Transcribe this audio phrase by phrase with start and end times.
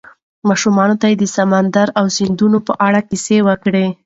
[0.49, 3.87] ماشومانو ته د سمندر او سیندونو په اړه کیسې وکړئ.